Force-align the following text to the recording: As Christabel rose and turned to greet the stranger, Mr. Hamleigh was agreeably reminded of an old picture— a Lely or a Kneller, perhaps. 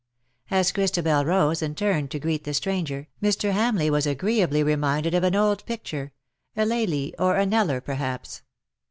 As 0.49 0.71
Christabel 0.71 1.25
rose 1.25 1.61
and 1.61 1.77
turned 1.77 2.09
to 2.09 2.19
greet 2.19 2.43
the 2.43 2.55
stranger, 2.55 3.07
Mr. 3.21 3.51
Hamleigh 3.51 3.91
was 3.91 4.07
agreeably 4.07 4.63
reminded 4.63 5.13
of 5.13 5.23
an 5.23 5.35
old 5.35 5.63
picture— 5.67 6.11
a 6.57 6.65
Lely 6.65 7.13
or 7.19 7.35
a 7.37 7.45
Kneller, 7.45 7.81
perhaps. 7.81 8.41